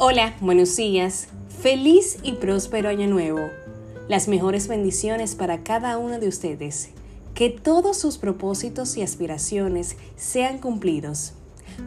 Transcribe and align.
Hola, 0.00 0.36
buenos 0.40 0.76
días. 0.76 1.26
Feliz 1.60 2.18
y 2.22 2.34
próspero 2.34 2.88
año 2.88 3.08
nuevo. 3.08 3.50
Las 4.06 4.28
mejores 4.28 4.68
bendiciones 4.68 5.34
para 5.34 5.64
cada 5.64 5.98
uno 5.98 6.20
de 6.20 6.28
ustedes. 6.28 6.90
Que 7.34 7.50
todos 7.50 7.96
sus 7.96 8.16
propósitos 8.16 8.96
y 8.96 9.02
aspiraciones 9.02 9.96
sean 10.14 10.58
cumplidos. 10.58 11.32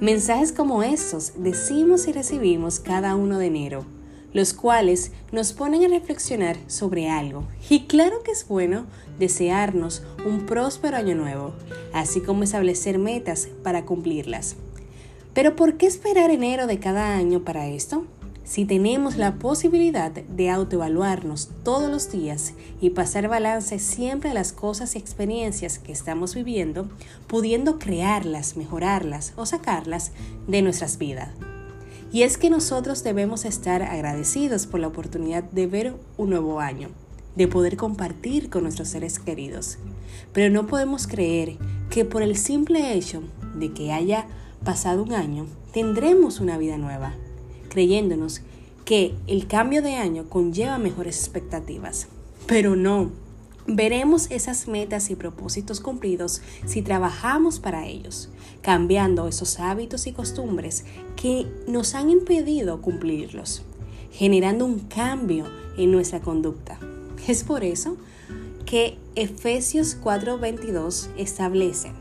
Mensajes 0.00 0.50
como 0.50 0.82
estos 0.82 1.34
decimos 1.36 2.08
y 2.08 2.12
recibimos 2.12 2.80
cada 2.80 3.14
uno 3.14 3.38
de 3.38 3.46
enero, 3.46 3.84
los 4.32 4.54
cuales 4.54 5.12
nos 5.30 5.52
ponen 5.52 5.84
a 5.84 5.88
reflexionar 5.96 6.56
sobre 6.66 7.08
algo. 7.08 7.44
Y 7.68 7.86
claro 7.86 8.24
que 8.24 8.32
es 8.32 8.44
bueno 8.48 8.86
desearnos 9.20 10.02
un 10.26 10.46
próspero 10.46 10.96
año 10.96 11.14
nuevo, 11.14 11.52
así 11.92 12.20
como 12.20 12.42
establecer 12.42 12.98
metas 12.98 13.46
para 13.62 13.84
cumplirlas. 13.84 14.56
Pero 15.34 15.54
¿por 15.54 15.76
qué 15.76 15.86
esperar 15.86 16.30
enero 16.30 16.66
de 16.66 16.78
cada 16.78 17.14
año 17.14 17.44
para 17.44 17.68
esto? 17.68 18.04
Si 18.44 18.64
tenemos 18.64 19.16
la 19.16 19.34
posibilidad 19.34 20.10
de 20.10 20.50
autoevaluarnos 20.50 21.50
todos 21.62 21.88
los 21.88 22.10
días 22.10 22.54
y 22.80 22.90
pasar 22.90 23.28
balance 23.28 23.78
siempre 23.78 24.30
a 24.30 24.34
las 24.34 24.52
cosas 24.52 24.96
y 24.96 24.98
experiencias 24.98 25.78
que 25.78 25.92
estamos 25.92 26.34
viviendo, 26.34 26.88
pudiendo 27.28 27.78
crearlas, 27.78 28.56
mejorarlas 28.56 29.34
o 29.36 29.46
sacarlas 29.46 30.10
de 30.48 30.62
nuestras 30.62 30.98
vidas. 30.98 31.28
Y 32.12 32.22
es 32.22 32.38
que 32.38 32.50
nosotros 32.50 33.04
debemos 33.04 33.44
estar 33.44 33.84
agradecidos 33.84 34.66
por 34.66 34.80
la 34.80 34.88
oportunidad 34.88 35.44
de 35.44 35.68
ver 35.68 35.94
un 36.16 36.30
nuevo 36.30 36.58
año, 36.58 36.88
de 37.36 37.46
poder 37.46 37.76
compartir 37.76 38.50
con 38.50 38.64
nuestros 38.64 38.88
seres 38.88 39.20
queridos. 39.20 39.78
Pero 40.32 40.52
no 40.52 40.66
podemos 40.66 41.06
creer 41.06 41.56
que 41.88 42.04
por 42.04 42.22
el 42.22 42.36
simple 42.36 42.94
hecho 42.94 43.22
de 43.54 43.72
que 43.72 43.92
haya 43.92 44.26
pasado 44.64 45.02
un 45.02 45.12
año, 45.12 45.46
tendremos 45.72 46.40
una 46.40 46.58
vida 46.58 46.76
nueva, 46.76 47.14
creyéndonos 47.68 48.42
que 48.84 49.14
el 49.26 49.46
cambio 49.46 49.82
de 49.82 49.94
año 49.94 50.28
conlleva 50.28 50.78
mejores 50.78 51.18
expectativas. 51.18 52.08
Pero 52.46 52.76
no, 52.76 53.10
veremos 53.66 54.30
esas 54.30 54.66
metas 54.68 55.10
y 55.10 55.16
propósitos 55.16 55.80
cumplidos 55.80 56.42
si 56.66 56.82
trabajamos 56.82 57.60
para 57.60 57.86
ellos, 57.86 58.30
cambiando 58.62 59.28
esos 59.28 59.60
hábitos 59.60 60.06
y 60.06 60.12
costumbres 60.12 60.84
que 61.16 61.46
nos 61.66 61.94
han 61.94 62.10
impedido 62.10 62.82
cumplirlos, 62.82 63.62
generando 64.12 64.64
un 64.64 64.80
cambio 64.80 65.46
en 65.76 65.92
nuestra 65.92 66.20
conducta. 66.20 66.78
Es 67.28 67.44
por 67.44 67.64
eso 67.64 67.96
que 68.66 68.98
Efesios 69.14 69.96
4:22 70.02 71.08
establece, 71.16 71.92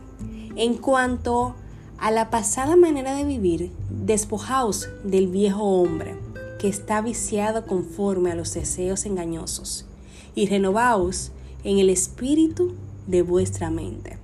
en 0.55 0.75
cuanto 0.75 1.47
a 1.47 1.68
la 2.07 2.29
pasada 2.29 2.75
manera 2.75 3.13
de 3.13 3.25
vivir, 3.25 3.71
despojaos 3.89 4.89
del 5.03 5.27
viejo 5.27 5.63
hombre 5.63 6.15
que 6.57 6.67
está 6.67 7.01
viciado 7.01 7.65
conforme 7.65 8.31
a 8.31 8.35
los 8.35 8.53
deseos 8.53 9.05
engañosos 9.05 9.85
y 10.33 10.47
renovaos 10.47 11.31
en 11.63 11.79
el 11.79 11.89
espíritu 11.89 12.75
de 13.05 13.21
vuestra 13.21 13.69
mente. 13.69 14.17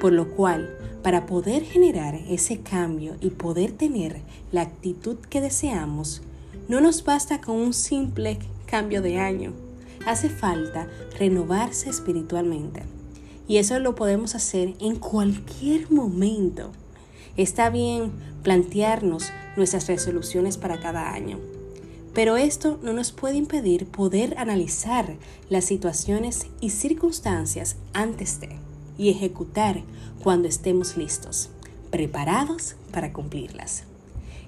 Por 0.00 0.12
lo 0.12 0.30
cual, 0.30 0.76
para 1.02 1.26
poder 1.26 1.64
generar 1.64 2.14
ese 2.14 2.60
cambio 2.60 3.16
y 3.20 3.30
poder 3.30 3.72
tener 3.72 4.20
la 4.52 4.62
actitud 4.62 5.16
que 5.28 5.40
deseamos, 5.40 6.22
no 6.68 6.80
nos 6.80 7.04
basta 7.04 7.40
con 7.40 7.56
un 7.56 7.74
simple 7.74 8.38
cambio 8.66 9.02
de 9.02 9.18
año. 9.18 9.52
Hace 10.06 10.28
falta 10.28 10.88
renovarse 11.18 11.90
espiritualmente. 11.90 12.82
Y 13.48 13.56
eso 13.56 13.78
lo 13.80 13.94
podemos 13.94 14.34
hacer 14.34 14.74
en 14.80 14.96
cualquier 14.96 15.90
momento 15.90 16.70
Está 17.36 17.70
bien 17.70 18.12
plantearnos 18.42 19.30
nuestras 19.56 19.86
resoluciones 19.86 20.58
para 20.58 20.80
cada 20.80 21.12
año, 21.12 21.38
pero 22.14 22.36
esto 22.36 22.78
no 22.82 22.92
nos 22.92 23.12
puede 23.12 23.36
impedir 23.36 23.86
poder 23.86 24.36
analizar 24.36 25.16
las 25.48 25.64
situaciones 25.64 26.46
y 26.60 26.70
circunstancias 26.70 27.76
antes 27.94 28.40
de 28.40 28.58
y 28.98 29.10
ejecutar 29.10 29.82
cuando 30.22 30.46
estemos 30.46 30.96
listos, 30.96 31.48
preparados 31.90 32.76
para 32.92 33.12
cumplirlas. 33.12 33.84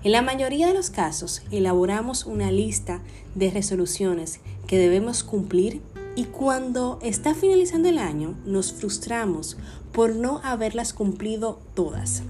En 0.03 0.13
la 0.13 0.21
mayoría 0.21 0.67
de 0.67 0.75
los 0.75 0.91
casos 0.91 1.43
elaboramos 1.51 2.27
una 2.27 2.53
lista 2.53 3.01
de 3.35 3.51
resoluciones 3.51 4.41
que 4.67 4.77
debemos 4.77 5.25
cumplir 5.25 5.81
y 6.15 6.25
cuando 6.25 6.99
está 7.01 7.35
finalizando 7.35 7.89
el 7.89 7.97
año 7.97 8.35
nos 8.45 8.75
frustramos 8.75 9.57
por 9.93 10.15
no 10.15 10.41
haberlas 10.45 10.93
cumplido 10.93 11.59
todas. 11.75 12.23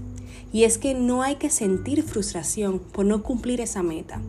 Y 0.51 0.63
es 0.63 0.77
que 0.77 0.93
no 0.93 1.23
hay 1.23 1.35
que 1.35 1.49
sentir 1.49 2.03
frustración 2.03 2.79
por 2.79 3.05
no 3.05 3.23
cumplir 3.23 3.61
esa 3.61 3.83
meta, 3.83 4.21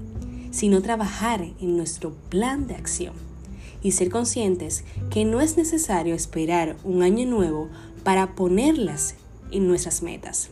sino 0.50 0.82
trabajar 0.82 1.46
en 1.60 1.76
nuestro 1.76 2.12
plan 2.30 2.66
de 2.66 2.74
acción 2.74 3.14
y 3.82 3.92
ser 3.92 4.10
conscientes 4.10 4.84
que 5.10 5.24
no 5.24 5.40
es 5.40 5.56
necesario 5.56 6.14
esperar 6.14 6.76
un 6.82 7.02
año 7.02 7.26
nuevo 7.26 7.68
para 8.02 8.34
ponerlas 8.34 9.14
en 9.50 9.68
nuestras 9.68 10.02
metas, 10.02 10.50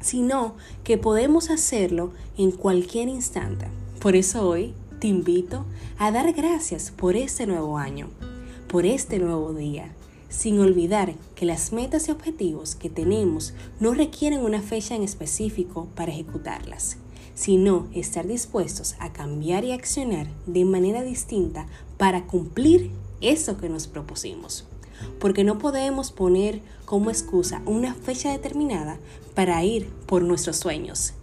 sino 0.00 0.54
que 0.84 0.98
podemos 0.98 1.50
hacerlo 1.50 2.12
en 2.36 2.52
cualquier 2.52 3.08
instante. 3.08 3.66
Por 4.00 4.16
eso 4.16 4.48
hoy 4.48 4.74
te 5.00 5.08
invito 5.08 5.64
a 5.98 6.10
dar 6.10 6.32
gracias 6.32 6.90
por 6.90 7.16
este 7.16 7.46
nuevo 7.46 7.78
año, 7.78 8.08
por 8.68 8.86
este 8.86 9.18
nuevo 9.18 9.52
día 9.52 9.92
sin 10.30 10.60
olvidar 10.60 11.14
que 11.34 11.44
las 11.44 11.72
metas 11.72 12.08
y 12.08 12.12
objetivos 12.12 12.76
que 12.76 12.88
tenemos 12.88 13.52
no 13.80 13.92
requieren 13.92 14.40
una 14.40 14.62
fecha 14.62 14.94
en 14.94 15.02
específico 15.02 15.88
para 15.94 16.12
ejecutarlas, 16.12 16.96
sino 17.34 17.88
estar 17.92 18.26
dispuestos 18.26 18.94
a 19.00 19.12
cambiar 19.12 19.64
y 19.64 19.72
accionar 19.72 20.28
de 20.46 20.64
manera 20.64 21.02
distinta 21.02 21.66
para 21.98 22.26
cumplir 22.26 22.90
eso 23.20 23.58
que 23.58 23.68
nos 23.68 23.88
propusimos. 23.88 24.66
Porque 25.18 25.44
no 25.44 25.58
podemos 25.58 26.12
poner 26.12 26.60
como 26.84 27.10
excusa 27.10 27.62
una 27.66 27.94
fecha 27.94 28.30
determinada 28.30 28.98
para 29.34 29.62
ir 29.64 29.88
por 30.06 30.22
nuestros 30.22 30.58
sueños. 30.58 31.14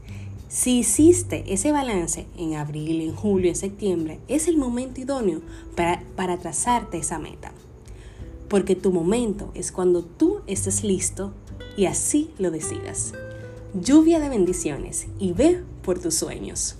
Si 0.50 0.79
hiciste 0.79 1.44
ese 1.53 1.72
balance 1.72 2.25
en 2.38 2.56
abril, 2.56 3.01
en 3.01 3.16
julio, 3.16 3.50
en 3.50 3.56
septiembre, 3.56 4.19
es 4.28 4.47
el 4.47 4.57
momento 4.57 5.01
idóneo 5.01 5.41
para, 5.75 6.03
para 6.16 6.38
trazarte 6.38 6.97
esa 6.97 7.19
meta 7.19 7.51
porque 8.47 8.75
tu 8.75 8.91
momento 8.91 9.52
es 9.53 9.72
cuando 9.72 10.03
tú 10.03 10.41
estés 10.47 10.84
listo 10.84 11.34
y 11.75 11.85
así 11.85 12.31
lo 12.38 12.52
decidas. 12.52 13.13
Lluvia 13.74 14.19
de 14.19 14.30
bendiciones 14.30 15.08
y 15.19 15.34
ve 15.34 15.63
por 15.84 16.00
tus 16.00 16.16
sueños. 16.16 16.78